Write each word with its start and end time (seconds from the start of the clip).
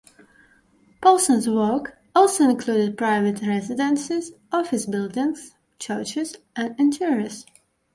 Poulsson's 0.99 1.47
work 1.47 1.99
also 2.15 2.49
included 2.49 2.97
private 2.97 3.43
residences, 3.45 4.31
office 4.51 4.87
buildings, 4.87 5.53
churches 5.77 6.37
and 6.55 6.73
interiors. 6.79 7.45